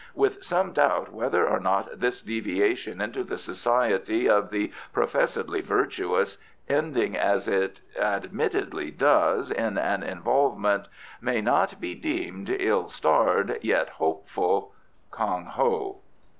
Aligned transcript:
With 0.15 0.43
some 0.43 0.71
doubt 0.73 1.13
whether 1.13 1.47
or 1.47 1.59
not 1.59 1.99
this 1.99 2.23
deviation 2.23 3.01
into 3.01 3.23
the 3.23 3.37
society 3.37 4.27
of 4.27 4.49
the 4.49 4.71
professedly 4.91 5.61
virtuous, 5.61 6.39
ending 6.67 7.15
as 7.15 7.47
it 7.47 7.81
admittedly 7.95 8.89
does 8.89 9.51
in 9.51 9.77
an 9.77 10.01
involvement, 10.01 10.87
may 11.21 11.39
not 11.39 11.79
be 11.79 11.93
deemed 11.93 12.49
ill 12.49 12.89
starred; 12.89 13.59
yet 13.61 13.89
hopeful. 13.89 14.71
KONG 15.11 15.45
HO. 15.53 15.99